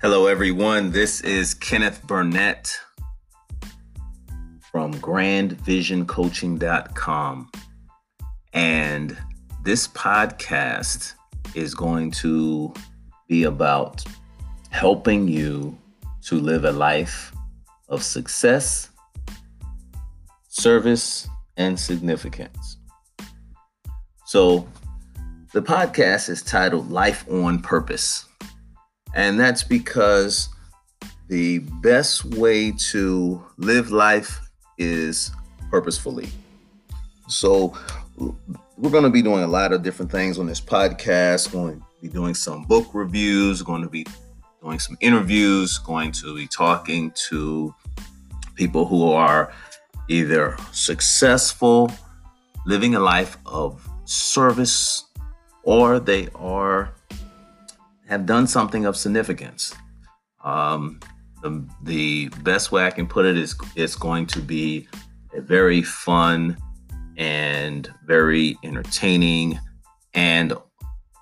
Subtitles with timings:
[0.00, 0.92] Hello, everyone.
[0.92, 2.72] This is Kenneth Burnett
[4.70, 7.50] from grandvisioncoaching.com.
[8.52, 9.18] And
[9.64, 11.14] this podcast
[11.56, 12.72] is going to
[13.26, 14.04] be about
[14.70, 15.76] helping you
[16.26, 17.34] to live a life
[17.88, 18.90] of success,
[20.46, 22.76] service, and significance.
[24.26, 24.68] So,
[25.52, 28.27] the podcast is titled Life on Purpose.
[29.14, 30.48] And that's because
[31.28, 34.40] the best way to live life
[34.78, 35.30] is
[35.70, 36.28] purposefully.
[37.28, 37.76] So,
[38.78, 41.52] we're going to be doing a lot of different things on this podcast.
[41.52, 44.06] Going to be doing some book reviews, going to be
[44.62, 47.74] doing some interviews, going to be talking to
[48.54, 49.52] people who are
[50.08, 51.90] either successful,
[52.66, 55.04] living a life of service,
[55.64, 56.92] or they are
[58.08, 59.74] have done something of significance.
[60.42, 60.98] Um,
[61.42, 64.88] the, the best way I can put it is it's going to be
[65.34, 66.56] a very fun
[67.16, 69.60] and very entertaining
[70.14, 70.54] and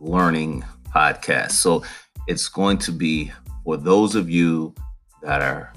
[0.00, 1.52] learning podcast.
[1.52, 1.84] So
[2.26, 3.30] it's going to be
[3.64, 4.74] for those of you
[5.22, 5.72] that are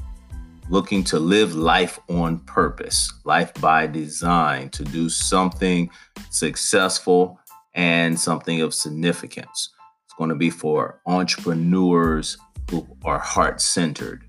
[0.69, 5.90] looking to live life on purpose, life by design, to do something
[6.31, 7.40] successful
[7.75, 9.69] and something of significance
[10.17, 12.38] going to be for entrepreneurs
[12.69, 14.23] who are heart centered.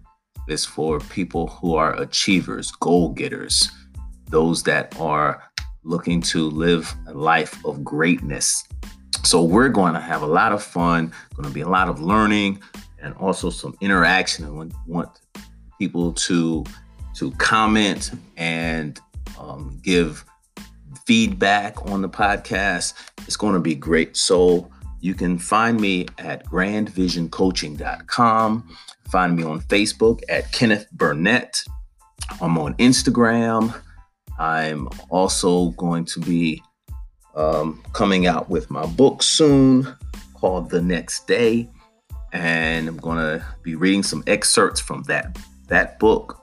[0.49, 3.71] It's for people who are achievers, goal getters,
[4.29, 5.43] those that are
[5.83, 8.65] looking to live a life of greatness.
[9.25, 12.01] So we're going to have a lot of fun, going to be a lot of
[12.01, 12.61] learning
[13.01, 14.45] and also some interaction.
[14.45, 15.21] I want
[15.79, 16.65] people to
[17.15, 19.01] to comment and
[19.41, 20.25] um, give
[21.07, 22.93] feedback on the podcast.
[23.27, 24.17] It's going to be great.
[24.17, 28.77] So you can find me at grandvisioncoaching.com.
[29.11, 31.63] Find me on Facebook at Kenneth Burnett.
[32.41, 33.75] I'm on Instagram.
[34.39, 36.63] I'm also going to be
[37.35, 39.95] um, coming out with my book soon
[40.35, 41.69] called The Next Day.
[42.33, 46.43] And I'm going to be reading some excerpts from that, that book.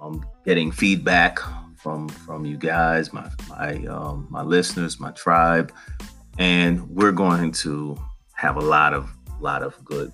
[0.00, 1.40] I'm getting feedback
[1.76, 5.72] from from you guys, my my um, my listeners, my tribe
[6.38, 7.98] and we're going to
[8.34, 9.10] have a lot of
[9.40, 10.12] lot of good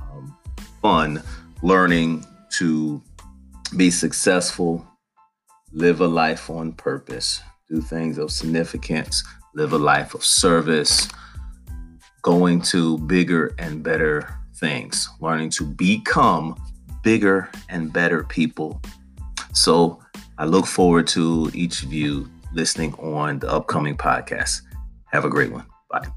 [0.00, 0.36] um,
[0.80, 1.22] fun
[1.62, 3.02] learning to
[3.76, 4.86] be successful
[5.72, 9.22] live a life on purpose do things of significance
[9.54, 11.08] live a life of service
[12.22, 16.56] going to bigger and better things learning to become
[17.02, 18.80] bigger and better people.
[19.52, 20.00] So
[20.38, 24.62] i look forward to each of you listening on the upcoming podcast
[25.14, 25.64] have a great one.
[25.90, 26.08] Bye.